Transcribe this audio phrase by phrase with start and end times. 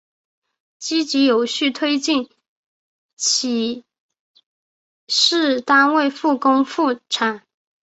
[0.79, 2.27] 积极有序推进
[3.17, 3.85] 企
[5.07, 7.43] 事业单位复工复产